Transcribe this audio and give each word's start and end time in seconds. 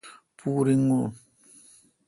پو 0.37 0.49
ریگو۔ 0.65 0.89